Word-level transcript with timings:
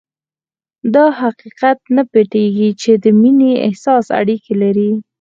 دا 0.95 1.05
حقيقت 1.21 1.79
نه 1.95 2.03
پټېږي 2.11 2.69
چې 2.81 2.91
د 3.03 3.05
مينې 3.19 3.51
احساس 3.67 4.05
اړيکې 4.19 4.53
لري. 4.61 4.91